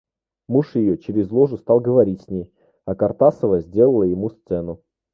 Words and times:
Муж 0.47 0.73
ее 0.75 0.97
через 0.97 1.29
ложу 1.29 1.57
стал 1.57 1.79
говорить 1.79 2.23
с 2.23 2.27
ней, 2.27 2.51
а 2.85 2.95
Картасова 2.95 3.59
сделала 3.59 4.01
ему 4.01 4.31
сцену. 4.31 4.81